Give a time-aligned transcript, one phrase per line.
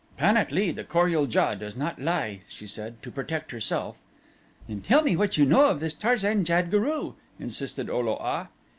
[0.17, 4.01] "Pan at lee, the Kor ul JA does not lie," she said, "to protect herself."
[4.67, 8.49] "Then tell me what you know of this Tarzan jad guru," insisted O lo a.